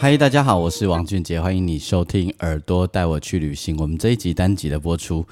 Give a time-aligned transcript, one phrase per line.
[0.00, 3.76] 嗨，大家好，我是王俊杰，欢迎你收听《耳朵带我去旅行》。
[3.80, 5.26] 我们这一集单集的播出，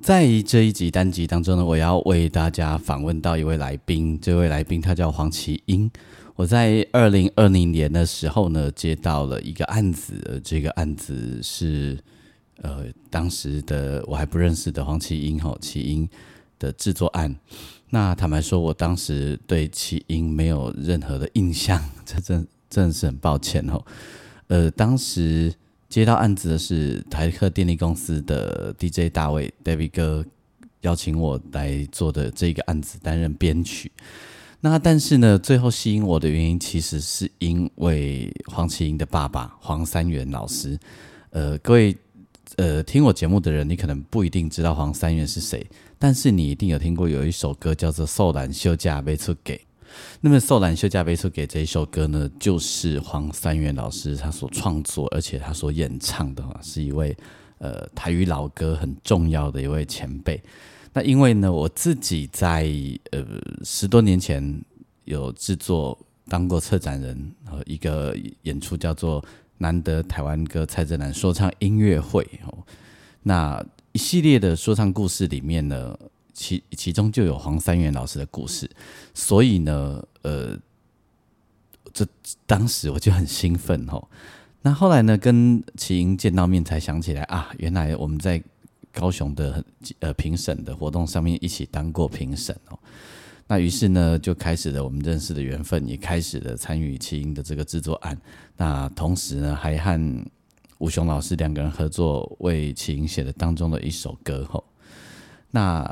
[0.00, 4.18] 在这一集单集当中呢，我要为大家访问到一位来宾。
[4.20, 5.88] 这位来宾他叫黄奇英。
[6.34, 11.96] 我在二零二零年的时候呢，接到了一个案子，这个案子是
[12.62, 16.08] 呃当时的我还不认识的黄奇英哈奇英
[16.58, 17.32] 的制作案。
[17.90, 22.44] 那坦白说，我当时对奇英没有任何的印象，这真。
[22.70, 23.84] 真的是很抱歉哦，
[24.46, 25.52] 呃，当时
[25.88, 30.24] 接到案子的是台客电力公司的 DJ 大卫 David 哥
[30.82, 33.90] 邀请我来做的这个案子担任编曲。
[34.60, 40.78] 那但是呢，最后吸引我的原因，其实是因为黄绮莹的爸爸黄三元老师。
[41.30, 41.96] 呃，各位
[42.56, 45.66] 呃听我节目的人，你可能不一定知道黄三元是谁，
[45.98, 49.56] 但是你一定有听过有一首歌叫做《受难休假被出给》。
[50.20, 57.16] 那么《受难休假》被出给这一首歌呢，就是黄三元老师他所创作，而且他所演唱的，是一位
[57.58, 60.42] 呃台语老歌很重要的一位前辈。
[60.92, 62.70] 那因为呢，我自己在
[63.12, 63.24] 呃
[63.64, 64.62] 十多年前
[65.04, 69.22] 有制作当过策展人，呃一个演出叫做
[69.58, 72.58] 《难得台湾歌蔡振南说唱音乐会》哦，
[73.22, 75.98] 那一系列的说唱故事里面呢。
[76.32, 78.70] 其其中就有黄三元老师的故事，
[79.14, 80.58] 所以呢，呃，
[81.92, 82.06] 这
[82.46, 84.08] 当时我就很兴奋吼。
[84.62, 88.42] 那后来呢，跟齐英见到面，才想起来啊，原来我们在
[88.92, 89.64] 高雄的
[90.00, 92.78] 呃评审的活动上面一起当过评审哦。
[93.46, 98.16] 那于是呢，就开始了我们认识的缘分，也开始了参与齐英的这个制作案。
[98.56, 100.24] 那同时呢，还和
[100.78, 104.62] 吴雄老师两个人合作，为齐英写的当中的一首歌吼。
[105.50, 105.82] 那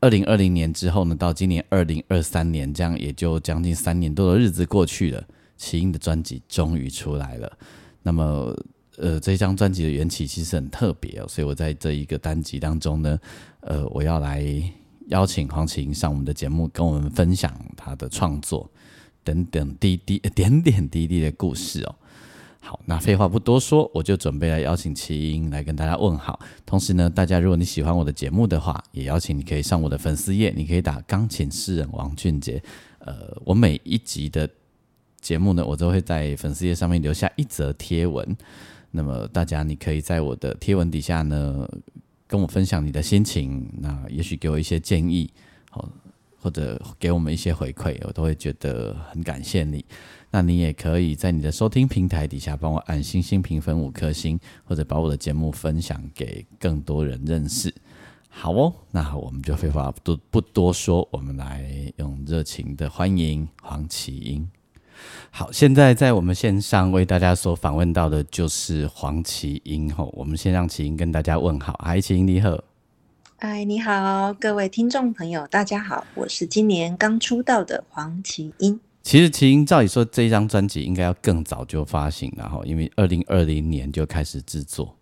[0.00, 5.22] 二零二零年之后呢，到今年二零二三年，这样也就将近三年多的日子过去了。
[5.56, 7.58] 齐英的专辑终于出来了。
[8.02, 8.56] 那么，
[8.96, 13.18] 呃，这张专辑的缘起其实很特别哦，所以我在这一个单集当中呢，
[13.60, 14.42] 呃，我要来
[15.08, 18.70] 邀请黄启英上我们的节目，跟我们分享他的创作
[19.22, 21.94] 等等滴滴点点滴滴的故事哦。
[22.62, 26.38] 好，那废话不多说，我就准备来邀请齐英来跟大家问好。
[26.66, 32.62] 同时呢，大家如果你喜欢我的节目的话，也邀请你可以上我的粉丝页，你可以打“钢琴诗人王俊杰”。
[33.00, 34.48] 呃，我每一集的
[35.20, 38.36] 节目呢，我都会在粉丝页上面留下一则贴文。
[38.90, 41.66] 那么大家，你可以在我的贴文底下呢，
[42.26, 45.30] 跟我分享你的心情，那也许给我一些建议，
[45.70, 45.88] 好，
[46.38, 49.84] 或者给我们一些回馈，我都会觉得很感谢你。
[50.30, 57.74] 那你也可以在你的收听平台底下帮我按星星评分五颗星，或者把我的节目分享给更多人认识。
[58.28, 64.48] 好哦，那我们就废话不不多说，我们来用热情的欢迎黄启英。
[65.32, 71.76] 好，现在在我们线上为大家所访问到的就是黄启英吼，我们先让启英跟大家问好。
[71.82, 72.56] 嗨，启英你好。
[73.38, 78.78] 嗨，你好，各位听众朋友，大家好，我是今年刚出道的黄启英。
[79.02, 84.94] 其实齐英照理说这一张专辑应该要更早就发行，然后因为二零二零年就开始制作，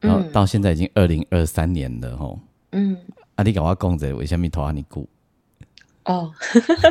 [0.00, 2.40] 然后到现在已经二零二三年了吼。
[2.72, 2.96] 嗯，
[3.34, 5.08] 啊，你跟我讲者为什么拖你顾？
[6.04, 6.32] 哦，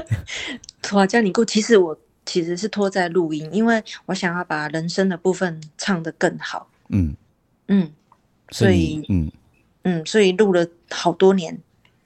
[0.82, 6.70] 拖叫你顾，其实我其实是拖在录音，因为我想要把人生的部分唱得更好。
[6.90, 7.16] 嗯
[7.68, 7.92] 嗯，
[8.52, 9.32] 所以嗯
[9.84, 11.60] 嗯，所以录了好多年。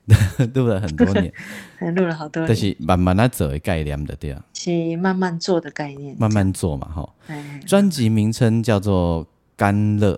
[0.54, 1.34] 录了很多年，
[1.96, 7.14] 录了好多年，但是慢慢来做的概念的对啊，是慢慢做的概念，慢慢做嘛哈。
[7.66, 9.26] 专辑名称叫做
[9.58, 10.14] 《甘乐》，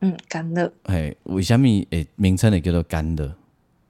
[0.00, 3.34] 嗯，甘乐，哎，为什么诶名称也叫做甘乐？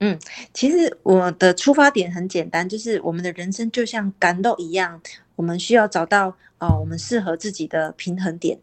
[0.01, 0.19] 嗯，
[0.53, 5.01] 其实我的出发点很简单，就是我们的人生就像甘露一样，
[5.37, 8.59] 我们需要找到哦，我们适合自己的平衡点。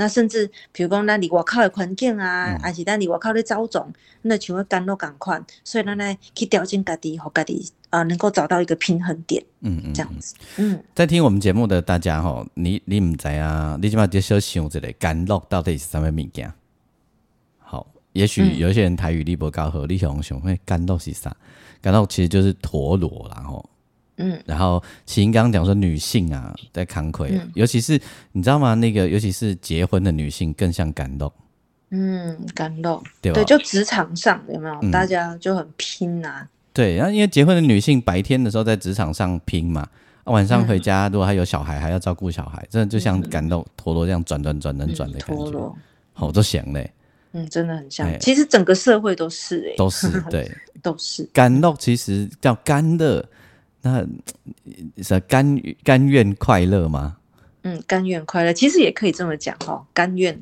[0.00, 3.92] 那甚至，比如讲，咱离外口的环境啊，还是咱离外口的招种，
[4.22, 9.44] 那像要甘露赶快，所以咱来去调整家己和家己啊，能够找到一个平衡点。
[9.60, 10.36] 嗯嗯，这样子。
[10.56, 13.76] 嗯，在听我们节目的大家吼，你你唔知啊？
[13.82, 16.52] 你起码就小想一个甘露到底是什么物件？
[17.58, 21.36] 好，也许有些人台语力不高好，你想想，会甘露是啥？
[21.82, 23.68] 甘露其实就是陀螺，然后
[24.18, 24.40] 嗯。
[24.44, 27.50] 然后齐英刚刚讲说女性啊在扛亏，嗯。
[27.54, 28.00] 尤其是
[28.32, 28.74] 你知道吗？
[28.74, 31.32] 那个尤其是结婚的女性更像感动，
[31.90, 33.34] 嗯，感动，对吧？
[33.34, 34.90] 对，就职场上有没有、嗯。
[34.90, 39.88] 大家就很拼呐、对，然后因为结婚的女性白天的时候在职场上拼嘛，
[40.24, 45.78] 啊晚上回家如果还有小孩，还要照顾小孩，真的就像感动陀螺这样转转转转转的感觉，嗯陀螺，
[46.12, 46.92] 好都想嘞，
[47.32, 48.06] 嗯，真的很像。
[48.06, 48.18] 哎。
[48.18, 50.50] 其实整个社会都是哎、都是对。
[50.80, 53.20] 都是，感动其实叫甘乐，
[53.82, 54.06] 那
[55.02, 57.16] 是甘甘愿快乐吗？
[57.62, 60.40] 嗯，甘愿快乐，其实也可以这么讲哈、甘愿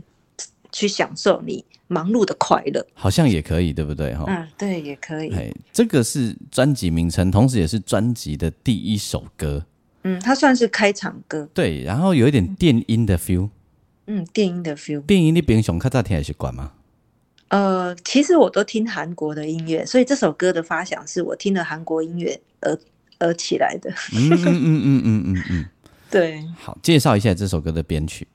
[0.70, 2.86] 去享受你忙碌的快乐。
[2.94, 4.14] 好像也可以，对不对？
[4.14, 5.34] 哈、嗯，对，也可以。
[5.34, 9.64] 哎，这个是专辑名称，同时也是专辑的第一首歌。
[10.02, 13.48] 嗯，它算是开场歌，对，然后有一点电音的 feel。
[14.06, 15.00] 嗯，电音的 feel。
[15.00, 16.72] 电音你平常较早听的习惯吗？
[17.48, 22.78] 呃，其实我都听韩国的音乐，所以这首歌的发想是我听了韩国音乐而
[23.18, 23.90] 而起来的。
[24.12, 25.66] 嗯嗯嗯嗯嗯嗯嗯。
[26.10, 28.26] 对，好，介绍一下这首歌的编曲。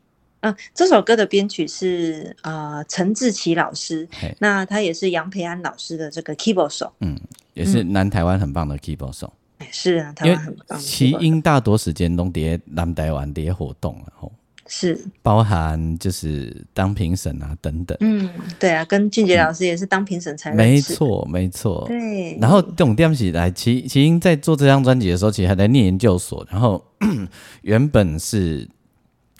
[0.41, 4.07] 嗯，这首歌的编曲是呃陈志奇老师，
[4.39, 7.15] 那他也是杨培安老师的这个 keyboard 手，嗯，
[7.53, 14.31] 也是南台湾很棒的 keyboard 手，嗯是啊，台湾很棒的奇 keyboard 音大多时间都伫南台湾伫活动了吼，
[14.73, 17.97] 是，包含就是当评审啊等等。
[17.99, 21.83] 嗯，对啊，跟俊杰老师也是当评审才没错，没错。
[21.89, 26.81] 对，然后重点起来其其英在做这张专辑的时候，其实还在念研究所，然后
[27.63, 28.65] 原本是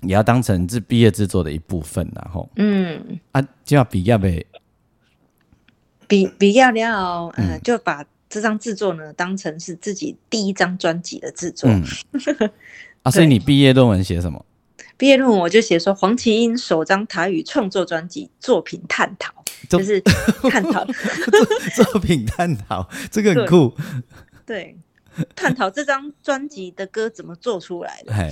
[0.01, 3.01] 也要当成是毕业制作的一部分，然后嗯，
[3.31, 4.45] 啊就要比较呗，
[6.09, 7.61] 比比较了，呃，嗯。
[7.63, 11.69] 就把这张制作呢当成是自己第一张专辑的制作。
[11.69, 11.81] 嗯，
[13.03, 14.45] 啊，所以你毕业论文写什么？
[15.01, 19.33] 毕业论文我就写说黄奇英首张台语创作专辑作品探讨，
[19.67, 20.85] 就是探讨。
[21.75, 23.73] 作品探讨，这个很酷，
[24.45, 24.77] 对
[25.35, 28.13] 探讨这张专辑的歌怎么做出来的。
[28.13, 28.31] 哎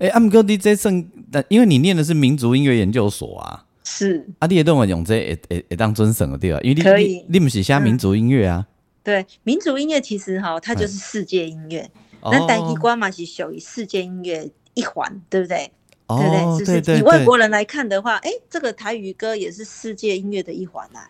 [0.00, 4.28] 哎，阿姆哥 DJ 圣，但因为你念的是民族音乐研究所啊，是。
[4.38, 6.60] 啊，你的论文用这也也也当准审的对吧？
[6.62, 7.06] 因为可以。
[7.06, 8.66] 你你你不是写民族音乐啊，
[9.02, 11.90] 对民族音乐其实哈，它就是世界音乐。
[12.22, 15.72] 那哦台语歌嘛是属于世界音乐一环，对不对？
[16.16, 16.64] 哦对不对？
[16.64, 16.80] 是不是？
[16.80, 21.08] 对对以外国人来看的话，哎，这个台语歌也是世界音乐的一环啊，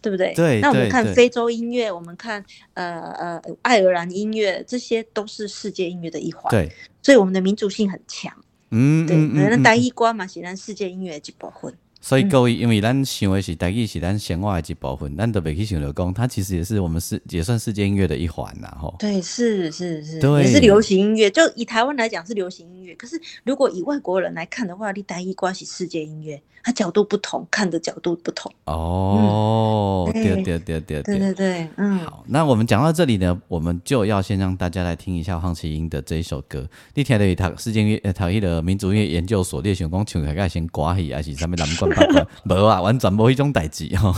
[0.00, 0.32] 对不对？
[0.34, 6.70] 对那我们对对看非洲音乐，我们看呃呃爱尔兰音乐，这些都是世界音乐的一环。，对，
[7.02, 8.32] 所以我们的民族性很强。
[8.70, 11.72] 嗯嗯嗯，那台嗯语歌嘛显然世界音乐的一部分。
[12.04, 18.94] 所以各位，因为咱想的是，台语是咱生活的一部分，咱都别去想了讲，它其实也是我们是也算世界音乐的一环呐，吼。
[18.98, 21.30] 对，是是是，也是流行音乐。
[21.30, 28.52] 就以台湾来讲是流行音乐，可是如果以外国人来看的话，你单一关系世界音乐，它角度不同，看的角度不同。
[28.66, 32.00] 哦，对对对对对对对，嗯。
[32.00, 36.68] 好，那我们讲到这里呢，我们就要先让大家来听一下黄奇英的这一首歌。
[36.92, 41.93] 你听到他世界乐，他迄的民族乐研究所，你想讲像大概先刮系还是什么南管？
[42.44, 44.14] 无啊，完全无迄种代志吼。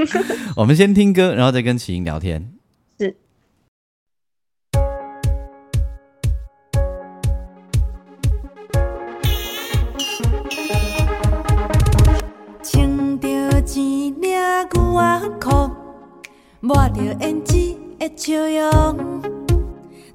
[0.56, 2.52] 我们先听歌，然后再跟奇英聊天。
[2.98, 3.16] 是。
[12.62, 13.28] 穿着
[13.74, 15.70] 一领牛仔裤，
[16.60, 19.22] 抹着胭脂的笑容，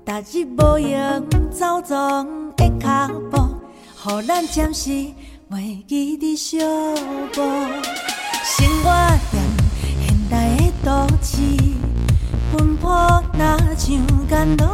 [0.06, 3.38] 逐日无用走踪的脚步，
[4.06, 4.90] 予咱暂时
[5.50, 6.58] 袂记伫小
[7.34, 7.42] 步。
[8.44, 8.90] 生活
[9.32, 9.40] 在
[10.06, 11.38] 现代的都市，
[12.52, 13.40] 奔波若
[13.78, 13.88] 像
[14.30, 14.66] 甘露。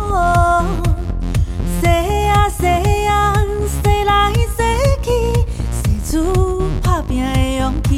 [1.79, 1.87] 西
[2.27, 2.65] 啊西
[3.05, 3.35] 啊，
[3.67, 4.57] 西来西
[5.03, 5.07] 去，
[5.79, 7.27] 西出打拼的
[7.59, 7.92] 勇气。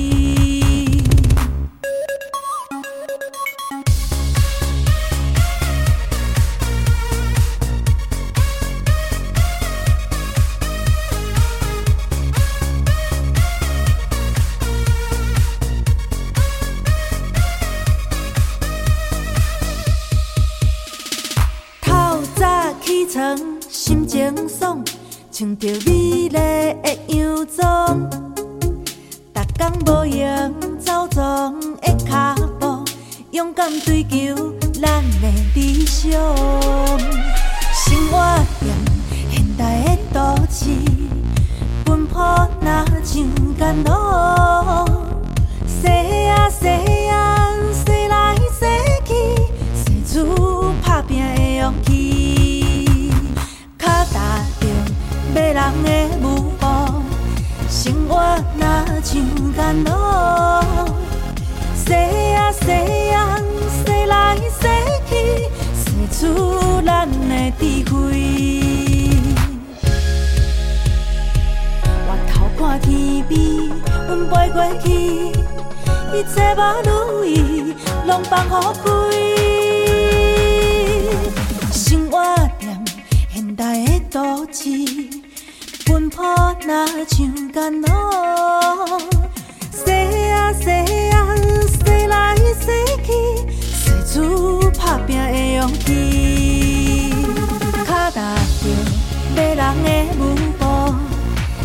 [99.66, 100.22] 人的舞
[100.60, 100.64] 步，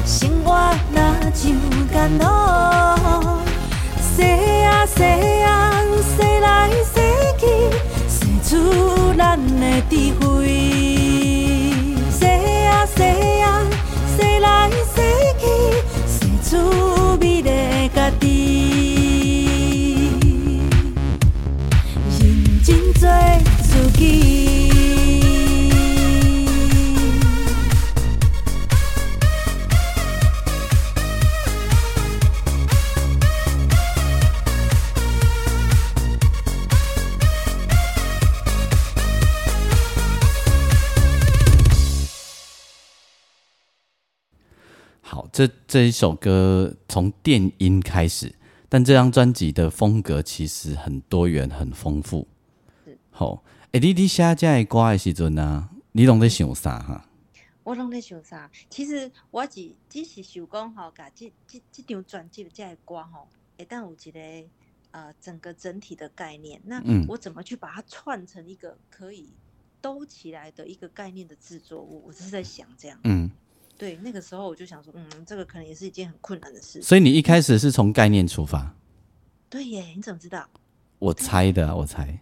[0.07, 0.49] 生活
[0.95, 0.99] 若
[1.35, 1.52] 像
[1.92, 2.25] 甘露，
[4.00, 4.23] 洗
[4.64, 5.04] 啊洗
[5.42, 5.83] 啊，
[6.16, 6.95] 洗来洗
[7.38, 7.45] 去，
[8.09, 9.92] 洗出咱的智
[10.25, 11.00] 慧。
[45.71, 48.35] 这这一首歌从电音开始，
[48.69, 52.27] 但这张专辑的风格其实很多元、很丰富。
[53.12, 57.09] 好，诶、你你写这的歌的时阵啊，你拢在想啥哈？
[57.62, 58.50] 我拢在想啥？
[58.69, 64.21] 其实我只只是想讲吼，甲这这这张专辑的这个歌吼，会当有一个
[64.91, 66.61] 呃整个整体的概念。
[66.65, 69.33] 那嗯我怎么去把它串成一个可以
[69.81, 72.03] 兜起来的一个概念的制作物？
[72.09, 72.99] 我只是在想这样。
[73.05, 73.31] 嗯，
[73.80, 76.82] 对，那个时候我就想说，嗯，这个可能也是一件很困难的事。
[76.82, 78.76] 所以你一开始是从概念出发，
[79.49, 80.46] 对耶，你怎么知道？
[80.99, 82.20] 我猜的啊，我猜。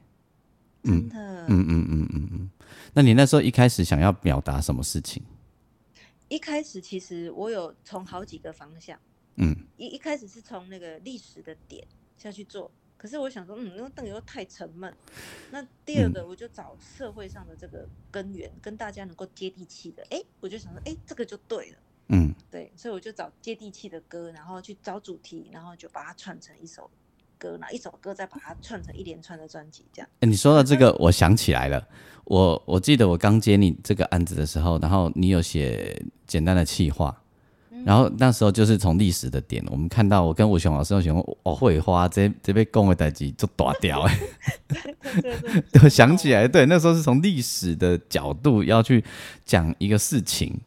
[0.84, 2.50] 真的，嗯嗯嗯嗯嗯。
[2.94, 5.20] 那你那时候一开始想要表达什么事情？
[6.28, 8.96] 一开始其实我有从好几个方向，
[9.34, 11.84] 嗯一一开始是从那个历史的点
[12.16, 14.92] 下去做，可是我想说，嗯，那个邓又太沉闷。
[15.52, 20.04] 那第二个，我就找社会上的这个根源，跟大家能够接地气的。
[20.10, 21.78] 哎，我就想说，哎，这个就对了。
[22.08, 26.90] 嗯对，所以我就找接地气的歌，然后去找主题，然后就把它串成一首
[27.38, 30.08] 歌，然后一首歌再把它串成一连串的专辑，这样。
[30.20, 31.86] 欸你说到这个，我想起来了。
[32.24, 37.22] 我我记得我刚接你这个案子的时候，然后你有写简单的企划，
[37.84, 44.18] 然后那时候就是从历史的点，我们看到我跟吴雄老师有想说，哦，会花这这边供的代志就断掉哎，
[44.68, 44.82] 对
[45.22, 49.02] 对对，对我想起来，对，那时候是从历史的角度要去
[49.44, 50.58] 讲一个事情，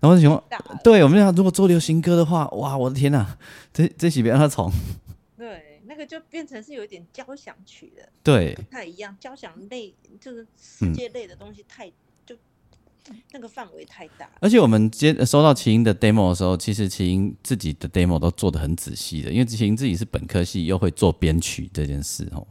[0.00, 0.42] 然后想
[0.82, 3.26] 对，我们想如果做流行歌的话，哇，我的天呐，
[3.72, 4.70] 这这几边让他从
[5.36, 8.54] 对，那个就变成是有一点交响曲的，对。
[8.54, 9.16] 不太一样。
[9.18, 10.46] 交响类就是嗯。
[10.56, 11.94] 世界类的东西太、就
[13.32, 14.28] 那个范围太大。
[14.40, 22.46] 而且我们接收到奇英的 demo 的时候，其实奇英自己的 demo 都做的很仔细的，因为奇英自己是本科系，又会做编曲这件事哦。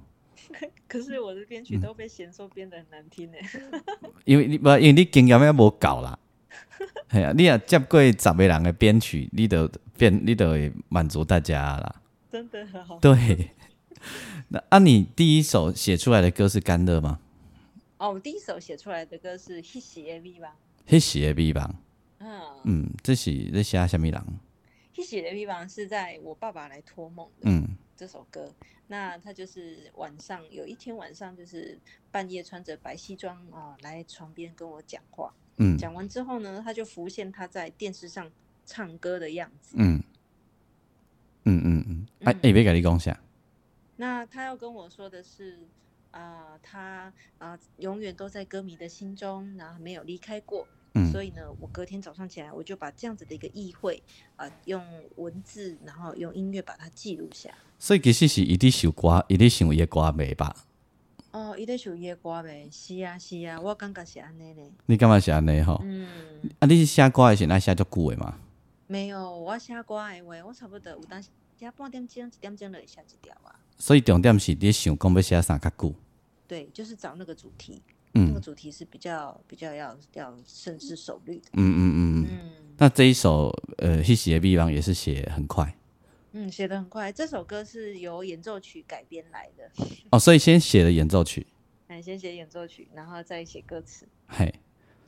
[0.88, 3.38] 可是我的编嗯曲都被嫌说编的很难听呢。
[4.26, 6.20] 因为你不，因为你经验也无够啦，
[7.10, 11.96] 系啊，你也接过十个人的编曲，你都变，你都会满足大家啦。
[12.30, 13.00] 真的很好。
[13.00, 13.52] 对，
[14.50, 17.20] 那啊，你第一首写出来的歌是《甘乐》吗？
[18.02, 20.56] 哦，我第一首写出来的歌是《i s A V》吧？
[20.88, 21.76] 迄时的 V 吧，
[22.18, 24.20] 嗯嗯，这是在写什么人
[24.96, 27.44] ？，h i s A V 吧是在我爸爸来托梦的。
[27.44, 28.52] 嗯这首歌，
[28.88, 31.78] 那他就是晚上有一天晚上，就是
[32.10, 35.32] 半夜穿着白西装啊、来床边跟我讲话。
[35.58, 38.32] 嗯讲完之后呢，他就浮现他在电视上
[38.66, 39.76] 唱歌的样子。
[39.78, 40.02] 嗯
[41.44, 43.22] 嗯嗯嗯，哎，嗯哎，别跟你讲下，
[43.98, 45.60] 那他要跟我说的是，
[46.12, 50.68] 啊、他啊、永远都在歌迷的心中，然后没有离开过。
[50.94, 54.04] 嗯所以呢，我隔天早上起来，我就把这样子的一个意会
[54.36, 57.50] 啊、用文字，然后用音乐把它记录下。
[57.80, 60.54] 所以其实是伊伫首歌，伊伫想伊的歌袂吧？
[61.32, 64.62] 哦，伊在首夜歌呗，是啊是啊，我感觉是安尼呢。
[64.88, 65.80] 你感觉是安尼吼？
[65.82, 66.10] 嗯，
[66.60, 68.38] 啊，你是写歌的时候，那写足久的嘛？
[68.88, 73.56] 没有，我写歌的话，我差不多有当时写半点钟、一点钟就会写一条啊。
[73.82, 75.96] 所以重点是你想讲要写啥较久？
[76.48, 77.82] 对，就是找那个主题，
[78.14, 78.28] 嗯。
[78.28, 81.46] 那个嗯主题是比较比较要要深思熟虑的。
[81.54, 82.28] 嗯嗯嗯嗯。
[82.30, 82.52] 嗯。
[82.78, 85.76] 那这一首呃，迄时的地方也是写很快。
[86.34, 87.12] 嗯，写的很快。
[87.12, 89.72] 这首歌是由演奏曲改编来的，
[90.12, 91.48] 哦，所以先写了演奏曲，
[91.88, 94.54] 哎，先写演奏曲，然后再写歌词，嘿，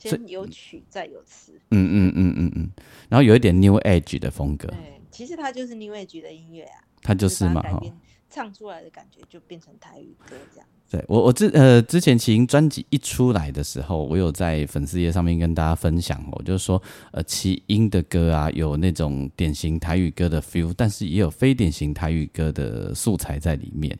[0.00, 1.52] 先有曲再有词。
[1.70, 2.70] 嗯嗯嗯嗯嗯，
[3.08, 7.80] 然后有一点 New Age 的风格，对，其实它就是 New Age 的音乐啊，它就是嘛哈，
[8.34, 10.66] 唱出来的感觉就变成台语歌这样。
[10.90, 23.96] 对我，我之呃之前齐英专辑一出来的时候，我有在粉丝页上面跟大家分享哦，就是说呃齐英的歌啊，有那种典型台语歌的 feel，但是也有非典型台语歌的素材在里面。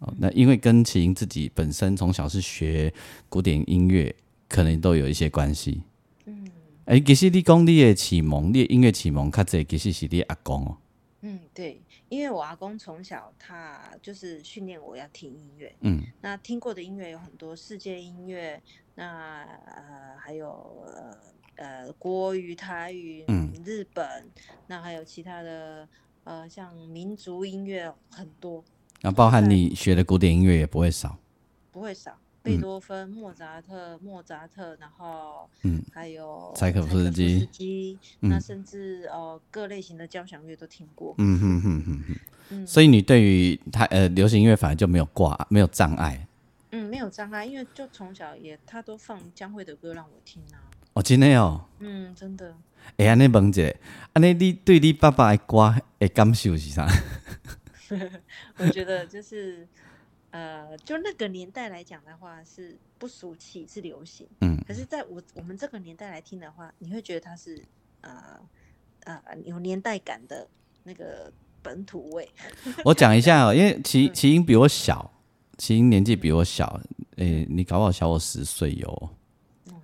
[0.00, 2.92] 哦，那因为跟齐英自己本身从小是学
[3.28, 4.14] 古典音乐，
[4.48, 5.82] 可能都有一些关系。
[6.26, 6.46] 嗯，
[6.84, 10.76] 哎，其实你讲你的启蒙，你的音乐启蒙，较侪其实是你阿公哦。
[11.22, 18.60] 嗯，对，因为我阿公从小他就是训练我要听音乐，嗯那听过的音乐有很多世界音乐，
[18.94, 21.18] 那呃还有呃
[21.56, 24.28] 呃国语、台语、嗯日本，
[24.66, 25.88] 那还有其他的
[26.24, 28.64] 呃像民族音乐很多，
[29.00, 31.18] 然后包含你学的古典音乐也不会少。
[31.70, 32.18] 不会少。
[32.42, 41.14] 贝多芬、莫扎特、莫扎特，然后嗯还有柴可夫斯基基嗯那甚至呃各类型的交响乐都听过。
[41.18, 42.16] 嗯哼哼哼哼。
[42.50, 46.26] 嗯所以你对于他呃流行音乐反而就没有挂没有障碍。
[46.70, 50.56] 嗯，没有障碍，因为就从小也他都放江蕙的歌让我听啊。
[50.94, 51.64] 哦，真的哦。
[51.80, 52.54] 嗯，真的。
[52.96, 53.74] 会安尼问一下，
[54.14, 56.86] 安尼你对你爸爸的歌的感受是啥？
[58.58, 59.66] 我觉得就是
[60.38, 64.28] 呃，就那个年代来讲的话，是不俗气，是流行。
[64.40, 67.60] 嗯可是，在我我们这个年代来听的话，你会觉得它是
[68.02, 68.38] 呃
[69.04, 70.46] 呃有年代感的
[70.84, 72.28] 那个本土味。
[72.84, 75.10] 我讲一下哦，因为齐齐英比我小，
[75.56, 76.80] 齐英年纪比我小，
[77.16, 79.10] 诶、你搞不好小我十岁有哦，哦，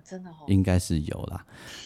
[0.07, 0.35] 真的哦。
[0.47, 1.45] 应该是有啦。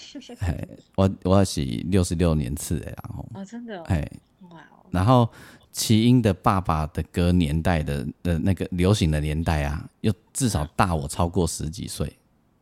[0.40, 3.84] 嘿，我我是六十六年次的，然后，哦，真的哦。
[3.88, 4.12] 哎，
[4.50, 4.86] 哇哦。
[4.90, 5.30] 然后
[5.72, 12.12] 齐英的爸爸的歌年代的的那个流行的年代啊，又至少大我超过十几岁，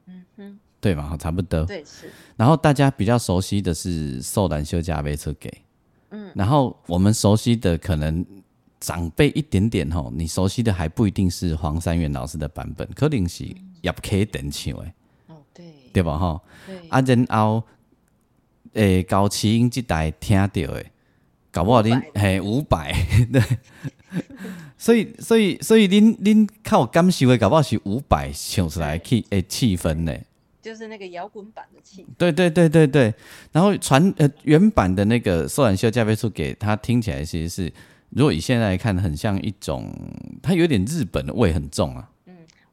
[0.08, 1.16] 嗯哼，对吧？
[1.18, 1.66] 差不多。
[1.66, 2.12] 对是。
[2.36, 5.50] 然后大家比较熟悉的是《寿兰休假被车给》，
[6.10, 8.26] 嗯，然后我们熟悉的可能
[8.82, 13.46] 长辈一点点吼，你熟悉的还不一定是黄三元老师的版本，可能是
[13.82, 14.94] 也可以等唱的，哦，
[15.98, 16.04] 对。
[16.04, 16.18] 对吧？
[16.18, 16.76] 吼，对。
[16.90, 17.64] 啊，然后
[18.74, 20.92] 诶，高奇英这代听到诶，
[21.52, 22.94] 搞不好恁500嘿五百，
[23.34, 23.42] 对。
[24.78, 30.16] 所以，所以，所以，恁恁靠感受的，搞不好是五百唱出来气诶气氛呢。
[30.62, 32.06] 就是那个摇滚版的气。
[32.18, 33.14] 对对对对对，
[33.52, 37.74] 然后传呃原版的那个《寿兰秀加倍数》给他听起来其实是，
[38.10, 39.92] 如果以现在来看，很像一种，
[40.44, 42.10] 它有点日本的味很重啊。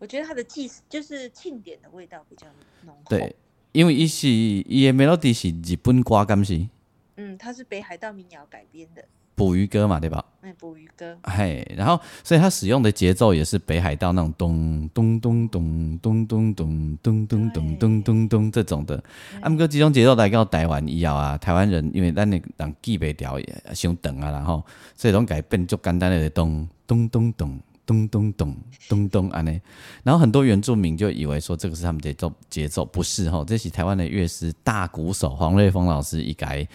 [0.05, 2.47] 嗯，我觉得它的祭就是庆典的味道比较
[2.85, 3.09] 浓厚。
[3.09, 3.35] 对，
[3.73, 6.69] 因为伊是伊的 melody 是日本歌，敢是
[7.17, 9.03] 嗯，它是北海道民谣改编的，
[9.35, 10.23] 捕鱼歌嘛，对吧？
[10.43, 11.17] 嗯捕鱼歌。
[11.23, 19.03] 嘿，然后所以它使用的节奏也是北海道那种咚咚咚咚咚咚咚咚咚咚咚咚咚这种的。
[19.40, 24.62] 啊，毋过这种节奏来到台湾以后啊，台湾人因为咱的人记袂掉，也伤长啊，然后
[24.95, 28.57] 所以拢改变足简单的咚咚咚咚咚咚咚
[28.88, 29.61] 咚咚安尼。
[30.03, 36.66] 然后很多原住民就以为说这个是他们节奏节奏，不是吼，这是台湾的乐师大鼓手黄瑞峰老师一改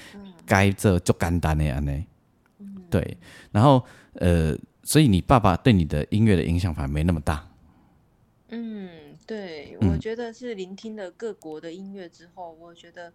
[0.46, 2.06] 改这就简单的安尼。
[2.90, 3.18] 对，
[3.52, 7.48] 然后呃，所以你爸爸对你的音乐的影响反而没那么大。
[8.50, 8.90] 嗯，
[9.28, 13.14] 对，我觉得是聆听了各国的音乐之后，我觉得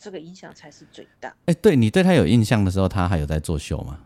[0.00, 1.34] 这个影响才是最大。
[1.44, 4.00] 哎，对你对他有印象的时候，他还有在做秀吗？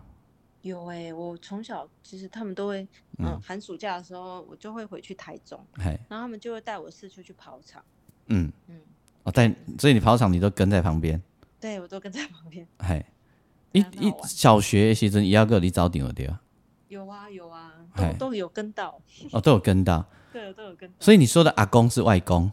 [0.69, 2.87] 有哎、我从小其实他们都会，
[3.19, 7.83] 嗯，寒暑假的时候我就会回去台中，嘿，然后他们就会带我四处去跑场。
[8.27, 8.81] 嗯嗯，
[9.25, 11.21] 哦，带所以你跑场你都跟在旁边，
[11.59, 12.67] 对我都跟在旁边。
[12.79, 13.05] 嘿，
[13.73, 16.41] 一一小学的时阵，伊要个你早点了对啊，
[16.89, 19.01] 有啊有啊，都都有跟到，
[19.33, 20.05] 哦，都有跟到。
[20.31, 20.95] 对，都有跟到。
[21.01, 22.51] 所以你说的阿公是外公，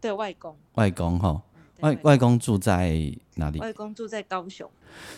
[0.00, 1.53] 对外公，外公哈，对
[1.84, 3.58] 外外公住在哪里？
[3.60, 4.70] 外公住在高雄。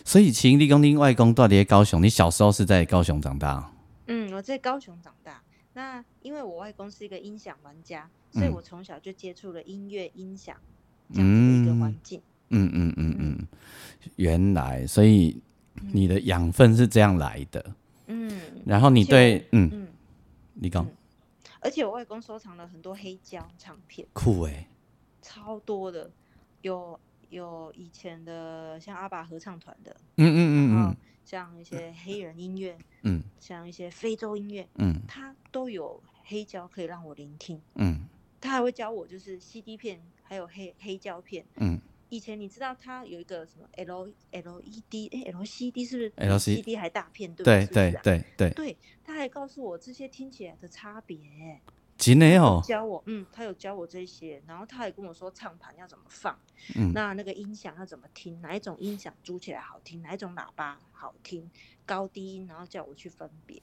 [0.04, 2.02] 所以秦立公丁外公到底在高雄？
[2.02, 3.64] 你小时候是在高雄长大哦？
[4.06, 5.42] 嗯，我在高雄长大。
[5.74, 10.56] 那因为我外公是一个音响玩家，所以嗯我从小就接触了音乐音响
[11.12, 12.20] 这样子的一个环境。
[12.48, 13.46] 嗯嗯嗯嗯，
[14.16, 15.38] 原来，所以
[15.92, 17.64] 你的养分是这样来的。
[18.06, 19.88] 嗯，然后你对，嗯，嗯，
[20.54, 20.86] 你讲
[21.60, 24.68] 而且我外公收藏了很多黑胶唱片，酷哎，
[25.20, 26.08] 超多的，
[26.62, 26.98] 有
[27.30, 30.96] 有以前的像阿爸合唱团的，嗯嗯嗯嗯。
[31.24, 33.22] 像一些黑人音乐，嗯。
[33.40, 34.94] 像一些非洲音乐，嗯。
[35.08, 37.60] 他都有黑胶可以让我聆听。
[37.74, 38.06] 嗯。
[38.40, 41.44] 他还会教我就是 CD 片，还有黑黑胶片。
[41.56, 41.80] 嗯。
[42.08, 47.92] 以前你知道它有一个什么 L LED 哎 LCD 是不是 LC CD 还大片对嗯，对？
[48.04, 51.60] 对对，对，他还告诉我这些听起来的差别。
[52.06, 56.38] 真的哦，教我，嗯，他有教我这些，然后他也跟我说唱盘要怎么放，
[56.76, 61.50] 嗯那那个音响要怎么听，哪一种音响租起来好听，哪一种喇叭好听，
[61.84, 63.60] 高低音，然后叫我去分别。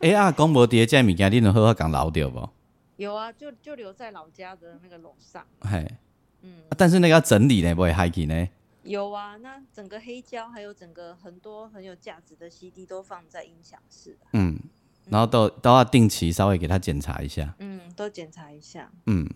[0.00, 2.50] 哎啊，讲无伫这物件，你能好好讲留着无？
[2.96, 5.90] 有啊，就就留在老家的那个楼上，嘿，
[6.42, 8.48] 嗯，啊但是那个要整理呢，不会害去呢。
[8.84, 14.47] 有啊，那整个黑胶还有整个很多很有价值的 CD 都放在音响室啊，嗯，
[15.10, 17.54] 然后都都要定期稍微给他检查一下。
[17.58, 18.90] 嗯，都检查一下。
[19.06, 19.28] 嗯，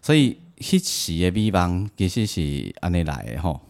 [0.00, 3.60] 所以迄时的美梦其实是安尼来的吼。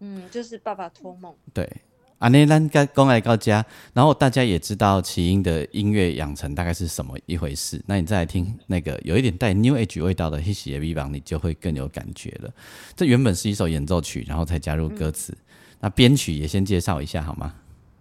[0.00, 1.34] 嗯，就是爸爸托梦。
[1.52, 1.70] 对，
[2.18, 7.82] 安尼咱该讲来到家，然后大家也知道奇英的音乐养成大概是什么一回事。
[7.86, 12.50] 那你再来听那个有一点带 New Age 味道的《h i s 的 V 榜》，你就会更有感觉了。
[12.96, 15.36] 这原本是一首演奏曲，然后才加入歌词。
[15.80, 17.54] 那编曲也先介绍一下好吗？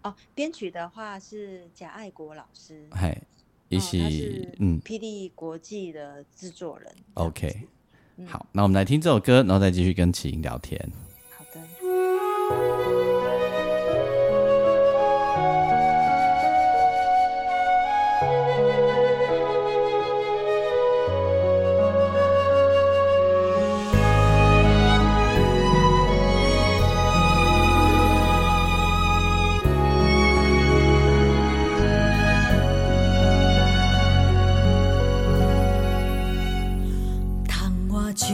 [0.04, 3.22] 哦，编曲的话是贾爱国老师，嗨，
[3.68, 6.92] 一是嗯，PD 国际的制作人。
[7.16, 7.68] ，OK，
[8.18, 10.80] 嗯好，那我们来听这首歌，然后再继续跟齐英聊天。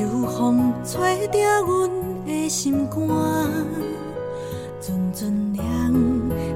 [0.06, 1.90] 秋风吹着阮
[2.28, 3.00] 的心肝，
[4.80, 5.66] 阵阵凉，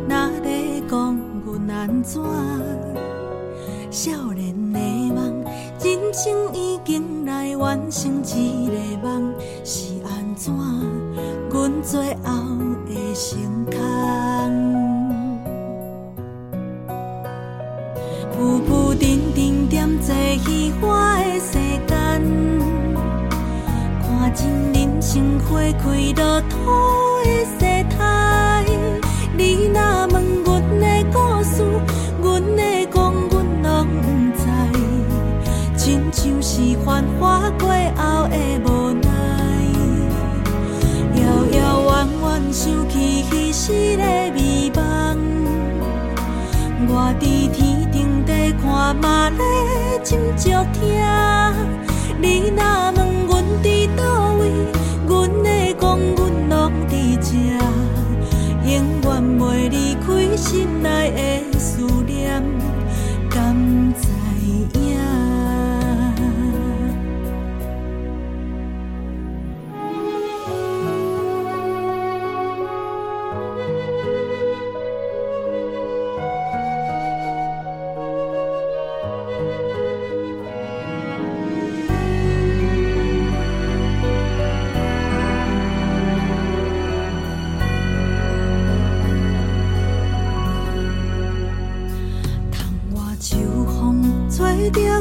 [0.08, 2.22] 哪咧讲阮安怎？
[3.90, 4.80] 少年的
[5.16, 5.44] 梦，
[5.82, 9.34] 人生已经来完成一个梦，
[9.64, 10.54] 是安怎？
[11.50, 12.32] 阮最后
[12.86, 13.59] 的成
[25.12, 25.90] 生花开
[26.22, 26.54] 落土
[27.24, 28.64] 的世态。
[29.36, 30.48] 你若问阮
[30.80, 31.64] 的故事，
[32.22, 32.96] 阮会讲
[33.32, 34.06] 阮拢不
[34.38, 34.46] 知，
[35.76, 39.10] 亲像是繁华过后的无奈。
[41.16, 41.20] 遥
[41.58, 41.90] 遥远
[42.22, 44.04] 远想起彼时的
[44.36, 44.80] 美梦。
[46.88, 49.44] 我伫天顶底看嘛咧
[50.04, 50.80] 斟酌听，
[52.22, 52.62] 你若
[52.96, 53.66] 问阮伫
[53.98, 54.04] 倒
[54.36, 54.42] 位，
[55.10, 55.50] 阮的
[55.82, 57.32] 讲阮拢伫这，
[58.64, 59.08] 永远
[59.40, 61.49] 袂离开心内的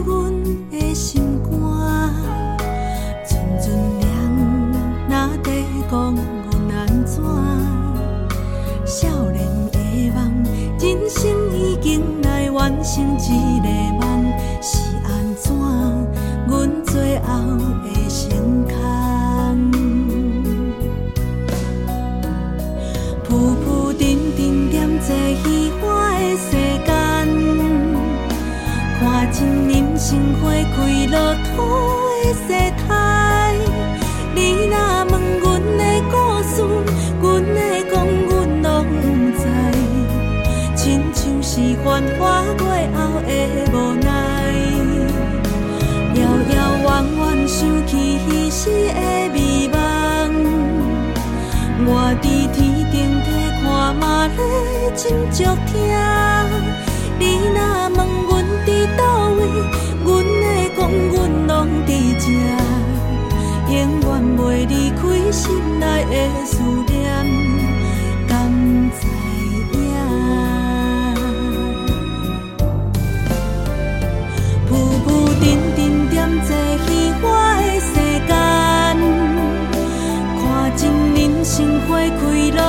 [0.05, 0.33] 阮
[0.71, 1.28] 的心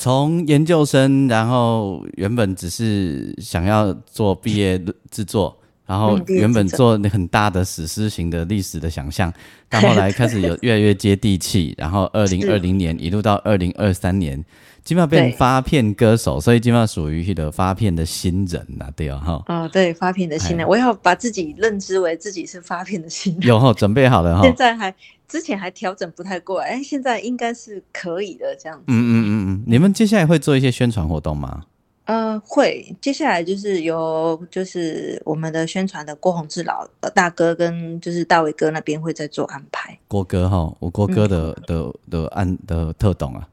[0.00, 9.30] 从研究生，然后原本只是想要做毕业制作，然后原本做很大的史诗型的历史的想象，
[9.68, 14.42] 到后来开始有越来越接地气，然后二零二零年一路到二零二三年，
[14.82, 23.42] 基本上变对发片歌手，所以基本上属于一个发片的新人呐、对啊哈，哦，对，发片的新人，我要把自己认知为自己是发片的新人。
[23.42, 24.94] 有哈准备好了哈， 现在还
[25.30, 28.84] 之前还调整不太过来，哎，现在应该是可以的这样子。
[28.88, 31.64] 嗯嗯嗯嗯，你们接下来会做一些宣传活动吗？
[32.06, 43.48] 呃，会，接下来就是由就是我们的宣传的郭宏志老呃大哥跟就是大伟哥那边会再做安排，郭哥哈，我郭哥的、嗯的的案的特懂啊。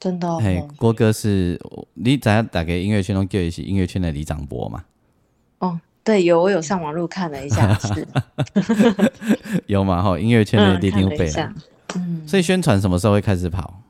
[0.00, 0.40] 真的、哦。
[0.42, 1.60] 嘿，郭哥是
[1.94, 4.84] 你知影大家音乐圈中叫伊是音乐圈的李长博嘛？
[5.58, 8.06] 哦，对，有我有上网路看了一下，是
[9.66, 10.18] 有嘛哈？
[10.18, 11.52] 音乐圈的一下，
[11.94, 13.82] 嗯，所以宣传什么时候会开始跑？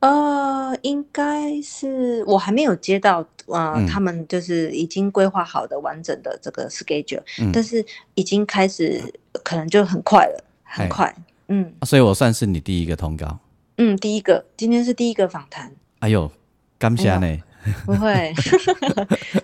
[0.00, 7.84] 呃，应该是我还没有接到呃、嗯他们就是已经规划好的完整的这个 schedule，、嗯但是
[8.14, 9.00] 已经开始
[9.44, 11.14] 可能就很快了，很快，
[11.48, 13.38] 嗯所以我算是你第一个通告。
[13.78, 15.72] 嗯，第一个今天是第一个访谈。
[16.00, 16.30] 哎呦，
[16.78, 17.38] 感谢呢！
[17.86, 18.32] 不会，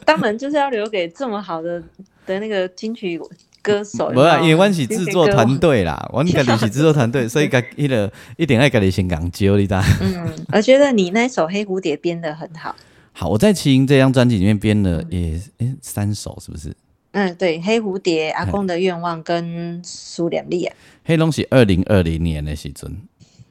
[0.04, 1.82] 当然就是要留给这么好的
[2.26, 3.20] 的那个金曲
[3.62, 4.10] 歌手。
[4.10, 5.58] 无啊，有没有因为阮是制作团。
[5.58, 9.82] 队啦，阮家己是制作团队，所以 家迄个一定爱家己先讲究你知道？
[10.00, 12.74] 嗯，我觉得你那首《黑蝴蝶》编的很好。
[13.12, 16.74] 好，我在齐英这张专辑里面编了也诶三首，是不是？
[17.12, 20.74] 嗯，对，《黑蝴蝶》、阿公的愿望跟苏联丽啊。
[21.06, 22.96] 迄拢是二零二零年的时阵，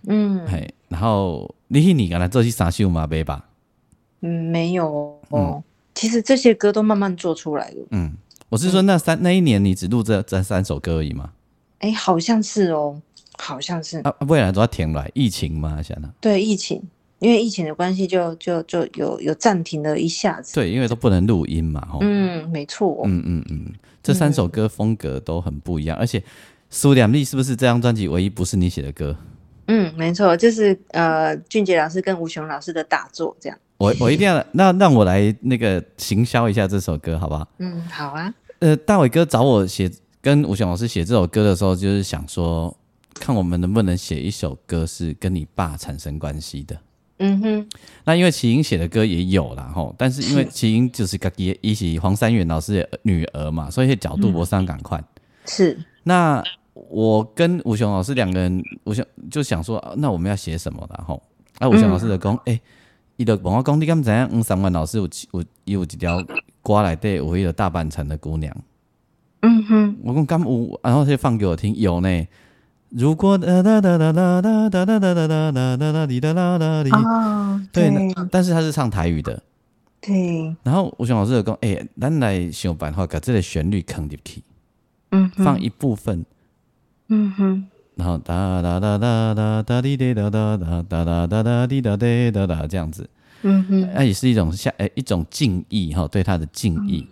[0.08, 3.44] 嗯嘿，然后你迄年敢若做去三首嘛袂吧？
[4.22, 5.64] 嗯，没有哦。
[5.94, 7.78] 其实这些歌都慢慢做出来的。
[7.92, 8.14] 嗯，
[8.50, 11.32] 我是说那三那一年你只录这这三首歌而已吗？
[11.80, 13.02] 哎，好像是哦，
[13.38, 14.00] 好像是。
[14.00, 16.12] 啊，未来都要填来疫情吗，想呢？
[16.20, 16.82] 对，疫情，
[17.20, 20.54] 因为疫情的关系就，就就有有暂停了一下子。
[20.54, 22.00] 对，因为都不能录音嘛，吼。
[22.02, 23.02] 嗯，没错。
[23.06, 26.24] 嗯嗯嗯，这三首歌风格都很不一样，而且
[26.70, 29.16] 苏两丽是不是这张专辑唯一不是你写的歌？
[29.68, 33.58] 嗯，没错，就是呃，俊杰老师跟吴雄老师的大作这样。
[33.78, 37.48] 我我一定要那让我来那个行销一下这首歌，好不好？
[37.60, 38.34] 嗯，好啊。
[38.60, 39.90] 呃，大伟哥找我写
[40.22, 42.76] 跟吴雄老师写这首歌的时候，就是想说，
[43.14, 46.78] 看我们能不能写一首歌是跟你爸产生关系的。
[47.20, 47.68] 嗯哼，
[48.04, 55.04] 那因为齐英写的歌也有啦，吼，但是因为齐英就是个也一起黄三元老师的女儿嘛，所以角度不上赶快。
[55.46, 61.22] 是，那我跟吴雄老师两个人，我想就想说，啊那我们要写什么的吼？
[61.60, 62.60] 啊，吴雄老师的工，诶、
[63.18, 64.30] 伊就问我讲，你敢知影？
[64.30, 66.24] 黄三万老师有有伊有一条
[66.64, 68.56] 歌内底有迄个大半城的姑娘。
[69.42, 72.28] 嗯哼，我讲敢有，然后他就放给我听，有呢。
[72.90, 77.92] 如果哒哒哒哒哒哒哒哒哒哒哒哒哒哒滴哒啦哒滴，哦，对，
[78.32, 79.44] 但是他是唱台语的。
[80.00, 84.42] 对，然后吴雄老师就讲，诶、咱来想办法把这个旋律放入去，
[85.12, 86.26] 嗯哼，放一部分，
[87.10, 93.10] 嗯哼，然后哒哒哒哒哒哒滴滴哒哒哒哒哒哒哒滴哒滴哒哒这样子，
[93.42, 97.06] 嗯哼，那也是一种下诶一种敬意哈，对他的敬意。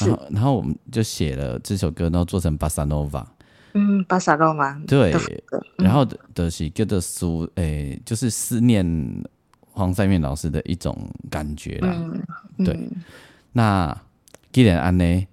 [0.00, 3.26] 然是，后然后我们就写了这首歌，然后做成巴萨诺瓦。
[3.74, 5.14] 嗯，巴萨诺瓦，对
[5.76, 8.84] 然后的的是叫做思，诶、就是思念
[9.72, 10.96] 黄三面老师的一种
[11.28, 11.92] 感觉啦。
[11.92, 12.74] 嗯，对。
[12.74, 12.90] 嗯。
[13.52, 14.00] 那
[14.52, 15.26] 既然安尼，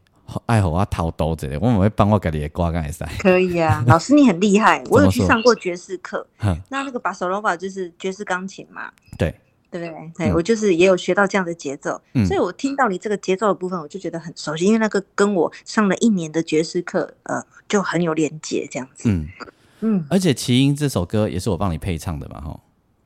[0.46, 3.04] 爱互我偷渡一下，我们会帮我家己的歌干会使。
[3.20, 6.26] 可以啊， 老师你很厉害，我有去上过爵士课，
[6.70, 9.34] 那那个巴索罗瓦就是爵士钢琴嘛，对，
[9.70, 10.26] 对不对？
[10.28, 19.10] 对，我就是也有学到这样的节奏，嗯所以我听到你这个节奏的部分，我就觉得很熟悉，因为那个跟我上了一年的爵士课，呃，就很有连结这样子。
[19.10, 19.28] 嗯，
[19.82, 22.60] 嗯，而且《奇音》这首歌也是我帮你配唱的嘛，吼。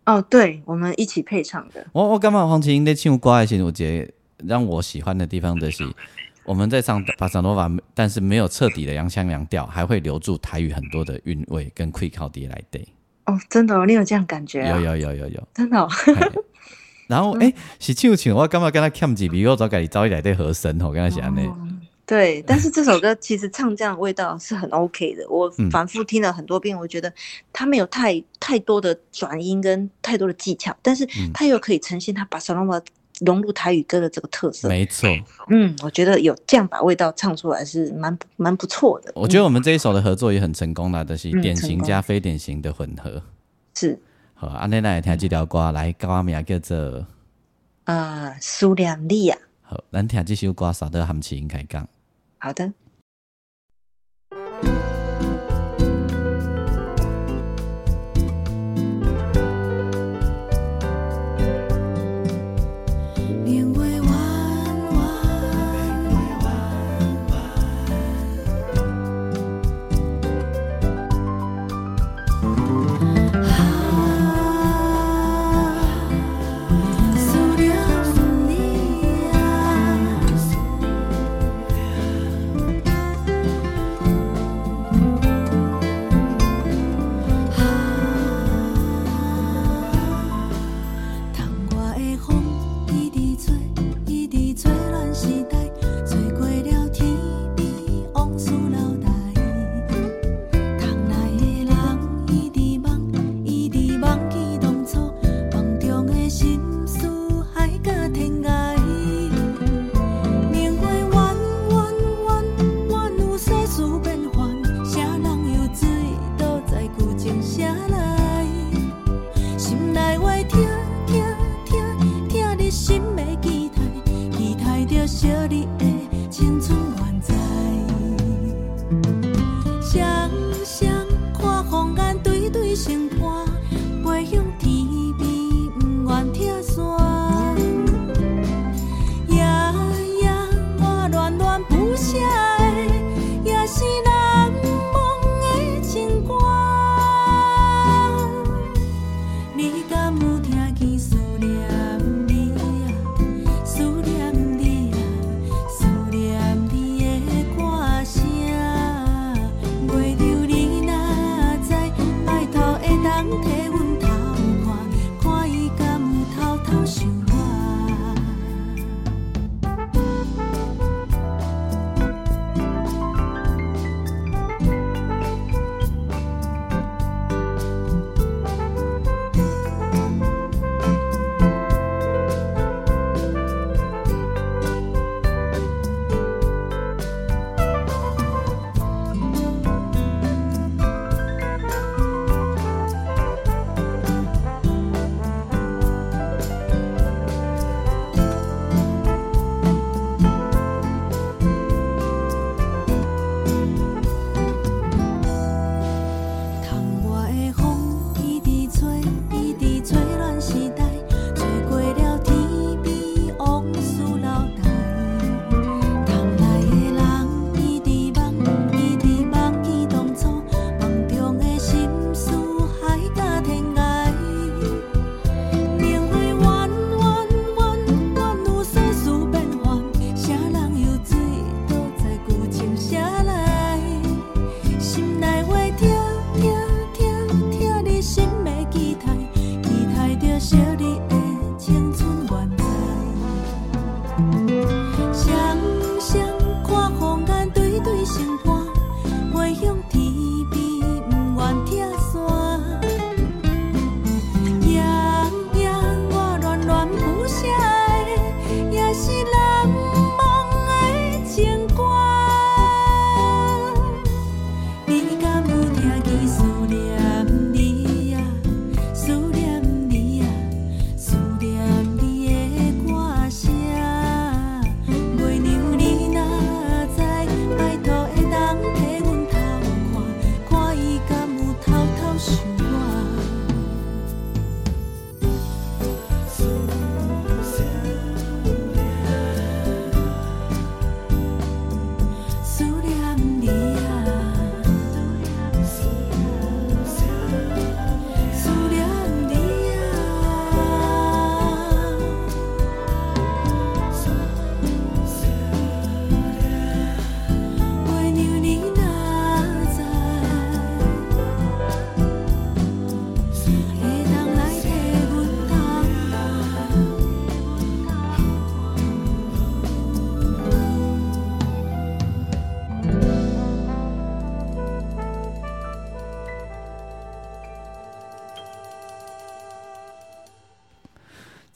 [0.05, 4.11] 哦，对，我们一起配唱的，我我感觉黄奇英在唱歌的时候，有一个
[4.45, 5.83] 让我喜欢的地方就是
[6.45, 12.87] 我们在唱巴塞罗瓦但是没有彻底的洋腔洋调还会留住台语很多的韵味跟 quick 靠爹来对。
[13.25, 15.47] 哦真的哦你有这样感觉有有有有有。
[15.53, 15.87] 真的
[17.07, 21.41] 然后哎喜庆有话我干嘛跟他欠几笔我早该你遭一来对和声我跟他讲呢
[22.05, 27.11] 对但是这首歌其实唱这样的味道是很 ok 的我 反复听了很多遍我觉得
[27.51, 32.81] 他没有太太多的转音跟太多的技巧但是他又可以呈现他巴塞罗那
[33.23, 35.09] 融入台语歌的这个特色，没错。
[35.49, 39.11] 嗯，我觉得有这样把味道唱出来是蛮蛮不错的。
[39.15, 43.21] 我觉得我们这一首的合作也很成功啦，就是典型加非典型的混合。
[43.75, 43.99] 是。
[44.33, 47.05] 好，安内来听这条歌，来，歌名叫做
[47.85, 49.39] 啊，苏念丽啊。
[49.61, 51.87] 好，咱听这首歌，啥的行情开讲。
[52.37, 52.73] 好的。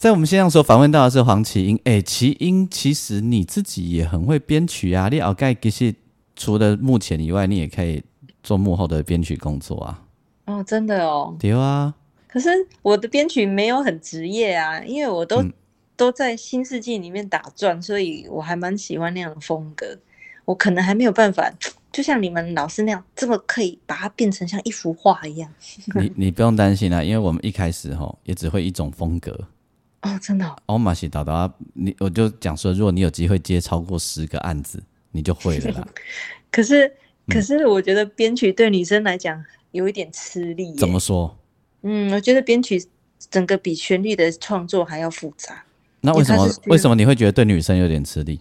[0.10, 1.80] 在我们线上所访问到的是黄奇英。
[1.84, 5.08] 哎，奇英，其实你自己也很会编曲啊！
[5.08, 5.94] 你后盖其实
[6.36, 8.04] 除了幕前以外，你也可以
[8.42, 10.04] 做幕后的编曲工作啊。
[10.46, 11.38] 哦，真的哦。
[11.40, 11.94] 对啊。
[12.28, 12.50] 可是
[12.82, 15.44] 我的编曲没有很职业啊，因为我都
[15.96, 19.96] 都在新世纪里面打转，所以我还蛮喜欢那样的风格。
[20.46, 21.48] 我可能还没有办法，
[21.92, 25.48] 就像你们老师那样，这么可以把它变成像一幅画一样。
[25.94, 29.40] 你你不用担心啊，因为我们一开始哈也只会一种风格。
[30.02, 30.56] 哦，真的。
[30.68, 34.82] 欧玛西导导，你我就讲说，如果你有机会接超过十个案子，
[35.12, 35.88] 你就会了啦。
[36.52, 36.92] 可是
[37.28, 40.74] 可是，我觉得编曲对女生来讲有一点吃力。
[40.76, 41.38] 怎么说？
[41.82, 42.84] 嗯，我觉得编曲
[43.30, 45.64] 整个比旋律的创作还要复杂。
[46.02, 48.40] 那为什么为什么你会觉得对女生有点吃力？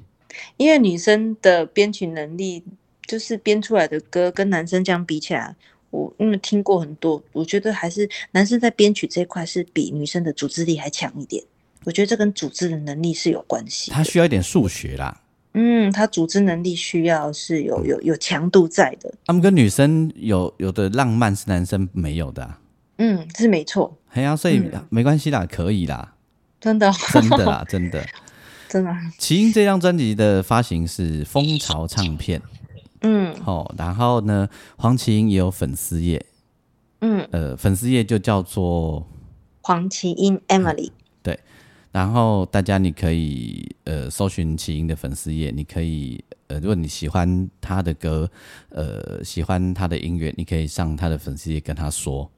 [0.57, 2.63] 因为女生的编曲能力，
[3.07, 5.57] 就是编出来的歌跟男生这样比起来，
[5.91, 11.43] 我因为听过很多，我觉得还是男生在编曲这一块是比女生的组织力还强一点。
[11.85, 13.91] 我觉得这跟组织的能力是有关系。
[13.91, 15.21] 他需要一点数学啦。
[15.55, 19.13] 嗯，他组织能力需要是有有有强度在的。
[19.25, 22.55] 他们跟女生有有的浪漫是男生没有的。
[22.99, 23.97] 嗯，是没错。
[24.11, 26.15] 哎呀，所以没关系啦，可以啦，
[26.61, 28.05] 真的，真的啦，真的，
[28.69, 28.95] 真的。
[29.19, 32.43] 奇英这张专辑的发行是蜂巢唱片，
[33.03, 36.25] 嗯，好，然后呢，黄奇英也有粉丝页，
[37.01, 39.07] 嗯，呃，粉丝页就叫做
[39.63, 40.91] 黄奇英 Emily，
[41.23, 41.39] 对，
[41.93, 48.29] 然后大家你可以呃搜寻奇英的粉丝页，你可以呃，如果你喜欢他的歌，
[48.71, 52.31] 呃，喜欢他的音乐，你可以上他的粉丝页跟他说。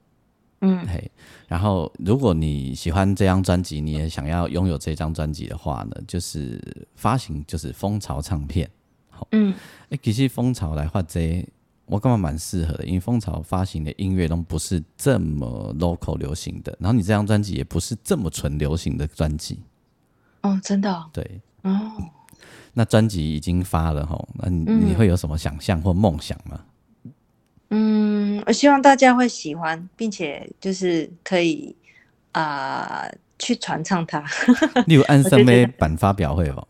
[0.63, 1.11] 嗯，嘿，
[1.49, 6.61] 然后如果你喜欢这张专辑，你也想要拥有这张专辑的话呢，就是
[6.97, 8.69] 发行就是蜂巢唱片，
[9.21, 9.53] 好，嗯，
[9.91, 11.47] 哎，其实蜂巢来画这，
[11.85, 19.59] 我干嘛蛮适合的，因为蜂巢发行的音乐都不是这么 local 流行的，然后你这张专辑也不是这么纯流行的专辑，
[20.41, 21.93] 哦，真的，对，哦，
[22.73, 26.61] 那专辑已经发了哈，那你你会有什么想象或梦想吗？
[27.69, 31.77] 嗯，我希望大家会喜欢，并且就是可以
[32.33, 33.07] 啊
[33.39, 34.25] 去传唱它。
[34.89, 36.67] 例如安森美版发表会哦，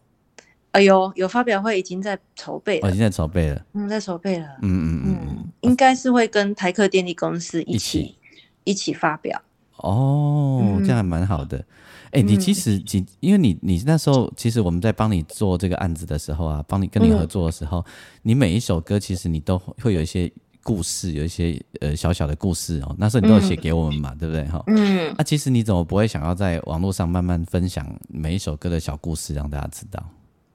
[0.72, 8.16] 哎呦，有发表会已经在筹备了，已经在筹备了，嗯，在筹备了，嗯嗯嗯嗯，应该是会跟台客电力公司一起
[8.64, 9.40] 一起发表。
[9.76, 11.64] 哦，这样还蛮好的。
[12.12, 17.84] 哎，你其实你因为你你那时候其实我们在帮你做这个案子的时候啊，帮你跟你合作的时候，
[18.22, 20.30] 你每一首歌其实你都会有一些。
[20.62, 24.62] 故事有一些呃小小的故事哦，那时候你都有写给我们嘛，对不对哈？
[24.66, 30.06] 嗯，那其实你怎么不会想要在网络上慢慢分享每一首歌的小故事，让大家知道？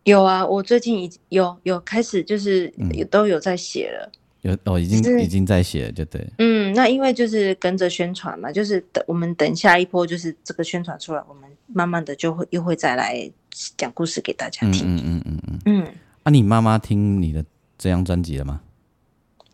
[0.06, 6.26] 有啊，我最近已有有开始就是也都有在写了，有哦，已经已经在写了，就对。
[6.38, 13.30] 嗯，那因为就是跟着宣传嘛，就是等我们等下一波就是这个宣传出来，我们慢慢的就会又会再来
[13.76, 14.86] 讲故事给大家听。
[14.86, 15.88] 嗯嗯嗯嗯嗯。
[16.22, 17.44] 啊，你妈妈听你的
[17.78, 18.62] 这张专辑了吗？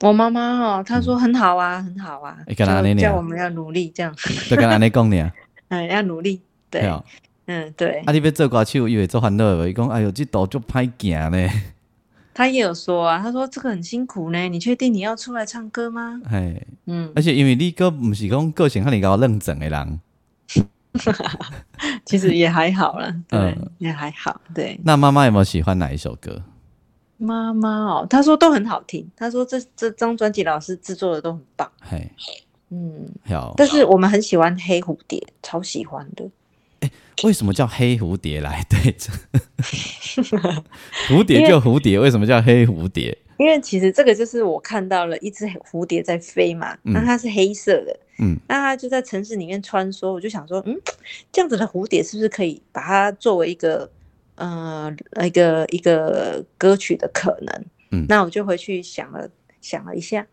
[0.01, 2.37] 我妈妈哈，她说很好啊，很好啊，
[2.99, 4.13] 叫我们要努力这样。
[4.49, 5.33] 对，跟安尼讲啊。
[5.69, 6.41] 嗯，要努力。
[6.69, 6.81] 对。
[7.51, 7.99] 嗯，对。
[8.05, 11.49] 啊，你别做歌手，以为做欢乐的，伊讲，哎呦，这道就歹行呢。
[12.33, 16.21] 他也有说啊，他说这个很辛苦呢，你确定你要出来唱歌吗？
[16.29, 17.11] 哎，嗯。
[17.13, 19.99] 而且因为你哥不是讲个性很你搞认真的人。
[22.05, 24.39] 其实也还好了，对，也还好。
[24.53, 24.79] 对。
[24.83, 26.41] 那妈妈有没有喜欢哪一首歌？
[27.17, 29.07] 妈妈哦，他说都很好听。
[29.15, 31.69] 他说这这张专辑老师制作的都很棒。
[31.81, 32.11] 嘿，
[32.69, 33.53] 嗯，好。
[33.55, 36.29] 但是我们很喜欢黑蝴蝶，超喜欢的。
[37.21, 39.11] 哎，为什么叫黑蝴蝶来对着？
[41.07, 43.17] 蝴蝶就蝴蝶，为什么叫黑蝴蝶？
[43.37, 50.11] 因为其实这个就是我看到了一只蝴蝶在飞嘛，那它是黑色的，嗯，那它就在城市里面穿梭。
[50.11, 50.79] 我就想说，嗯，
[51.31, 53.89] 这样子的蝴蝶是不是可以把它作为一个？
[54.35, 54.91] 呃，
[55.23, 60.25] 一个一个歌曲的可能，嗯，那我就回去想了想了一下，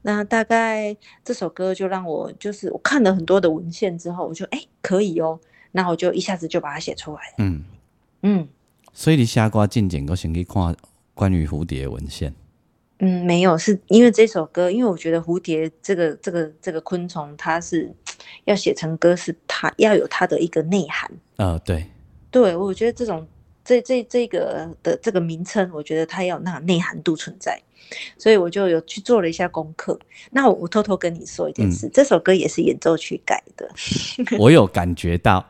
[0.00, 5.38] 那大概这首歌就让我就是我看了很多的文献之后，我就哎可以哦，
[5.72, 7.64] 那我就一下子就把它写出来了，嗯
[8.22, 8.48] 嗯，
[8.92, 10.76] 所以你下瓜进简我先去看
[11.14, 12.32] 关于蝴蝶文献，
[13.00, 17.92] 嗯，没有，是因为这首歌，因为我觉得蝴蝶这个这个这个昆虫，它是
[18.44, 21.86] 要写成歌，是它要有它的一个内涵，呃，对，
[22.30, 23.26] 对我觉得这种。
[23.64, 27.62] 这这这个的这个名称，我觉得它要有那内涵度存在，
[28.18, 29.96] 所以我就有去做了一下功课。
[30.32, 33.70] 那我我偷偷跟你说一件事，这首歌也是演奏曲改的。
[34.36, 35.48] 我有感觉到，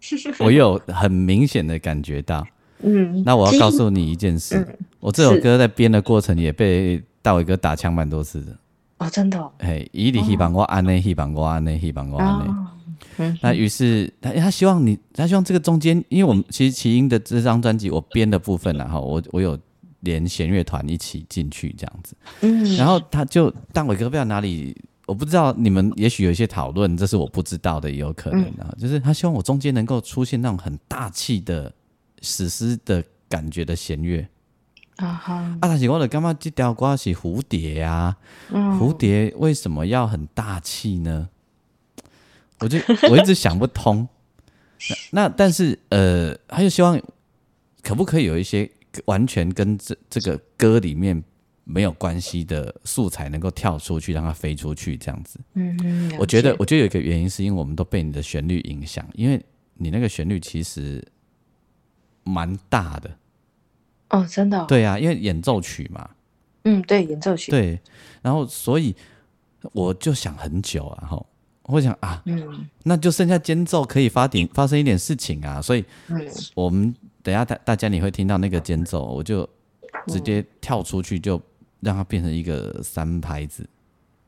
[0.40, 2.46] 我有很明显的感觉到。
[2.80, 4.64] 嗯，那我要告诉你一件事，
[5.00, 8.56] 我这首歌在编的过程也被大伟哥打枪蛮多次的。
[8.98, 9.50] 哦，真的。
[9.58, 12.54] 嘿，以你希望我安内，希望我安内，希望我安内。
[13.16, 19.58] 嗯，那于是他他希望你，他希望这个中间，因为我们其实奇英的这张专辑我编的部分然后我我有
[20.00, 24.76] 连弦乐团一起进去这样子，嗯，然后他就大伟哥不知道哪里，
[25.08, 31.72] 我不知道你们也许有一些讨论，这是我不知道的，也有可能啊，就是他希望我中间能够出现那种很大气的
[32.20, 34.28] 史诗的感觉的弦乐
[34.96, 38.18] 啊哈，啊，但是我的干嘛这条歌是蝴蝶啊，
[38.50, 41.30] 嗯蝴蝶为什么要很大气呢？
[42.60, 42.78] 我就
[43.10, 44.06] 我一直想不通。
[45.12, 47.00] 那那但是呃，他就希望
[47.82, 48.70] 可不可以有一些
[49.06, 51.24] 完全跟这这个歌里面
[51.70, 55.38] 没有关系的素材能够跳出去，让它飞出去这样子。
[55.52, 59.38] 嗯嗯，我觉得，我觉得有一个原因是因为我们都被你的旋律影响，因为
[59.74, 61.06] 你那个旋律其实
[62.24, 63.10] 蛮大的。
[64.08, 66.08] 哦，真的、哦，，对啊，因为演奏曲嘛，
[66.64, 67.78] 嗯，对，演奏曲，，对，
[68.22, 68.96] 然后所以
[69.72, 71.26] 我就想很久啊，然后
[71.64, 72.66] 我想啊，嗯。
[72.84, 79.46] 那就剩下间奏可以发点发生一点事情啊，所以嗯，我们等一下大大家你会听到那个间奏，我就
[80.06, 81.38] 直接跳出去，就
[81.80, 83.68] 让它变成一个三拍子，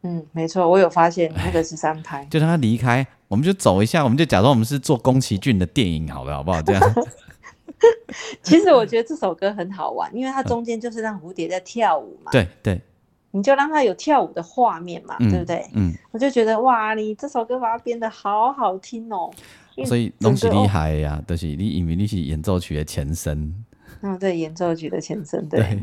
[0.02, 6.62] 嗯，没错，我有发现那个是三拍， 就让它离开，我们就走一下，我们就假装我们是做宫崎骏的电影好了，好不好？
[6.62, 6.94] 这样。
[8.42, 12.80] 其实我觉得这首歌很好玩，因为它中间就是让蝴蝶在跳舞嘛，， 对对，
[13.30, 15.66] 你就让它有跳舞的画面嘛，嗯对不对？
[15.74, 19.30] 嗯，我就觉得哇，你这首歌把它编的好好听哦，
[19.86, 23.54] 所以拢是厉害呀、就是你因为你是演奏曲的前身，
[24.02, 25.78] 嗯，对，演奏曲的前身，对。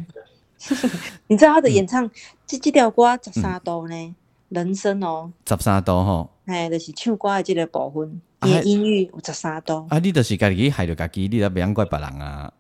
[1.28, 2.10] 你知道他的演唱
[2.46, 4.16] 这这条歌十三度呢，
[4.50, 6.30] 人生哦，十三度吼。
[6.46, 9.86] 哎，就是唱歌的这个部分，啊伊的音域有十三度。
[9.90, 12.52] 啊，你就是家己害着家己，你都不要怪别人啊。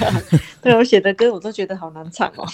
[0.62, 2.46] 对我写的歌，我都觉得好难唱哦。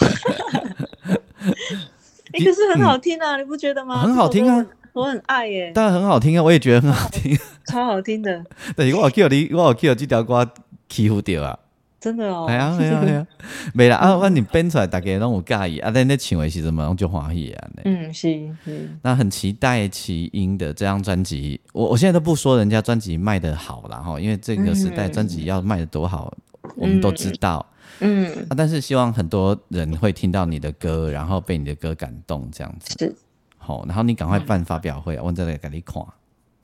[2.33, 4.03] 哎，可是很好听啊，你不觉得吗？
[4.03, 7.39] 很好听啊我很爱耶，当然很好听啊，我也觉得很好听。
[7.67, 8.45] 超好听的，
[8.77, 10.49] 但是我有叫你，我有叫这条歌
[10.89, 11.59] 欺负掉啊。
[12.05, 12.45] 真的哦。
[12.47, 13.27] 系啊系啊 系啊，
[13.73, 17.69] 没啦啊，我你编出来大家拢有介意啊，但那唱的时阵嘛，拢就欢喜啊。
[17.87, 18.29] 嗯，是，
[18.63, 26.31] 是那很期待齐英的这张专辑，我我现在都不说人家专辑卖的好啦哈，因为这个时代嗯专辑要卖的多好，
[26.77, 27.65] 我们都知道
[28.01, 28.55] 嗯，啊。
[28.55, 32.95] 但是希望很多人会听到你的歌，然后被你的歌感动这样子。
[32.99, 33.17] 是，
[33.57, 36.05] 好，然后你赶快办发表会，我再来给你看。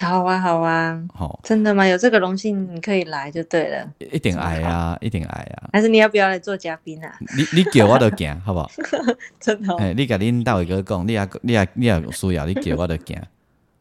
[0.01, 1.87] 好啊，好啊，好，真的吗？
[1.87, 3.87] 有这个荣幸，你可以来就对了。
[3.99, 5.69] 一定爱啊，一定爱啊。
[5.75, 7.15] 还是你要不要来做嘉宾啊？
[7.37, 8.71] 你你叫我就行，好不好？
[9.39, 13.21] 真的、哦，哎，你甲恁大伟哥讲，你也你也你也有需要，你叫我就行，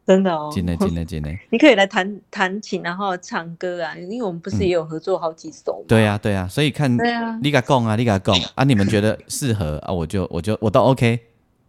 [0.06, 1.30] 真的哦，真的真的真的。
[1.52, 5.86] 你可以来弹弹琴，然后唱歌啊，因为我们不是也有合作好几首吗？
[5.88, 11.18] 对啊、对啊、所以看对啊你甲讲啊，你甲讲啊，你们觉得适合啊，我就我就我都 OK，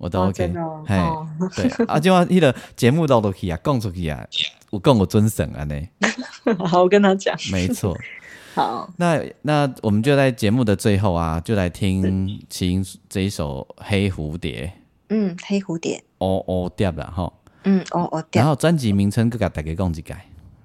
[0.01, 0.53] 我都哦 OK，
[0.87, 1.29] 嘿，哦。
[1.55, 4.27] 对啊，就话迄个节目录落去啊，讲出去啊，
[4.71, 5.87] 有讲我尊神安尼，
[6.67, 7.37] 好，我跟他讲。
[7.53, 7.97] 没错。
[8.55, 14.73] 好，那那我们就在节目的最后啊，就来听齐英这一首《黑蝴蝶
[15.09, 17.33] 嗯，黑蝴蝶，》哦哦掉了哈，
[17.65, 20.17] 嗯，哦哦掉，然掉，后专辑名称各甲大家讲一解，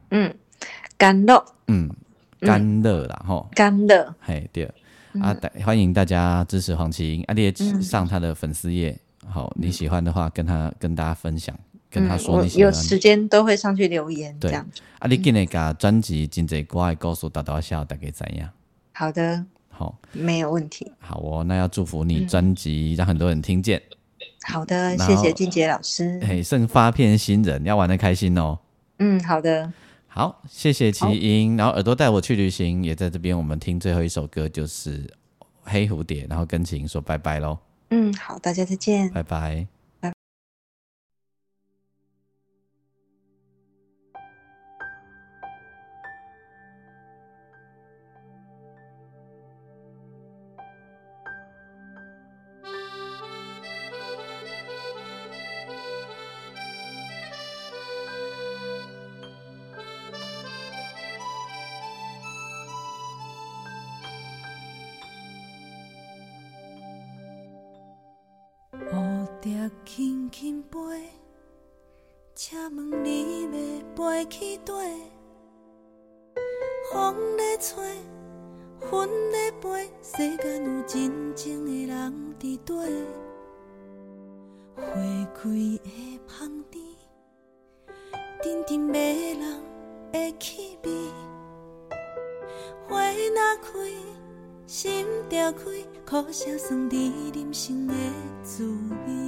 [0.09, 0.33] 嗯，
[0.97, 1.89] 干乐，嗯，
[2.39, 3.47] 甘乐啦吼。
[3.53, 4.65] 干乐，嘿，对、
[5.21, 11.57] 啊，大欢迎大家支持黄奇英，啊，你也上他的粉丝页，好，你喜欢的话跟他跟大家分享，
[11.89, 14.65] 跟他说你喜欢有，时间都会上去留言，这对样。
[14.99, 18.49] 啊，你今日把专辑真济歌的故事大大小小大概怎样？
[18.93, 20.89] 好的，好，没有问题。
[20.99, 23.81] 好哦，那要祝福你专辑让很多人听见，
[24.47, 26.19] 好的，谢谢金杰老师。
[26.23, 28.57] 哎，剩发片新人要玩的开心哦。
[28.99, 29.73] 嗯，好的，
[30.07, 35.03] 好，谢谢齐英，然后耳朵带我去旅行，也在这边，我们听最后一首歌就是
[35.63, 37.57] 《黑蝴蝶》，然后跟齐英说拜拜喽，
[37.89, 39.11] 嗯，好，大家再见。
[39.11, 39.67] 拜拜。
[70.55, 71.09] 轻轻飞，
[72.33, 73.49] 请问你要
[73.95, 74.73] 飞去倒？
[76.93, 77.83] 风在吹，
[78.79, 82.73] 云在飞，世间有真正的人伫底。
[84.77, 84.85] 花
[85.33, 86.83] 开的香甜，
[88.41, 89.61] 阵阵迷人
[90.13, 90.89] 的气味。
[92.87, 93.91] 花若开，
[94.67, 95.63] 心就开，
[96.05, 97.93] 苦涩酸甜人生的
[98.41, 98.63] 滋
[99.05, 99.24] 味。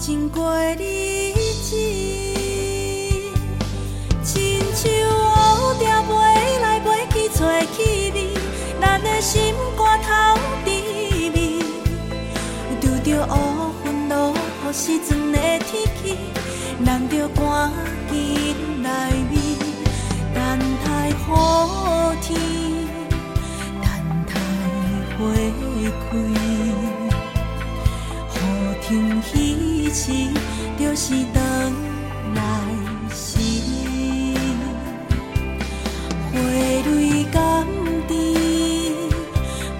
[0.00, 1.76] 经过日子，
[4.24, 7.44] 亲像乌蝶飞来飞去找
[7.76, 8.32] 气味，
[8.80, 10.08] 咱的心肝头
[10.64, 11.62] 甜蜜。
[12.80, 16.16] 拄着乌云落雨时阵的天气，
[16.82, 17.70] 咱着赶
[18.10, 19.38] 紧来面，
[20.34, 22.40] 等待好天，
[23.82, 23.84] 等
[24.26, 24.32] 待
[25.18, 25.20] 花
[26.10, 26.16] 开，
[28.38, 29.79] 雨停起。
[29.92, 30.30] 起，
[30.78, 31.42] 就是等
[32.34, 32.42] 来
[33.12, 33.38] 时。
[36.32, 36.38] 花
[36.84, 37.66] 蕊甘
[38.06, 38.14] 甜，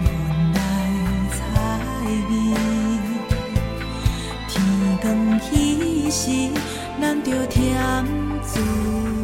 [0.03, 0.05] 无
[0.53, 0.59] 奈
[1.31, 1.39] 采
[2.29, 2.33] 蜜。
[4.49, 4.53] 天
[5.01, 5.05] 光
[5.41, 6.51] 起时，
[7.01, 7.59] 咱就添
[8.43, 9.20] 足。